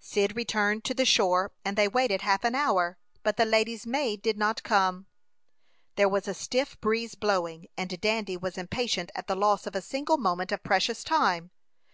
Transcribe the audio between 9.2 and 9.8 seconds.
the loss of a